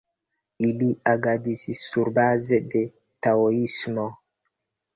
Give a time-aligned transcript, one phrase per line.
[0.67, 2.83] Ili agadis surbaze de
[3.29, 4.11] taoismo.